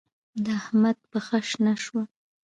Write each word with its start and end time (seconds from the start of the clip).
د 0.43 0.45
احمد 0.59 0.97
پښه 1.11 1.37
شنه 1.49 1.73
شوه. 1.83 2.03